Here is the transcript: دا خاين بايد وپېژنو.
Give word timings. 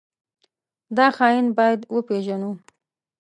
دا 0.97 1.07
خاين 1.17 1.47
بايد 1.57 1.81
وپېژنو. 1.95 2.51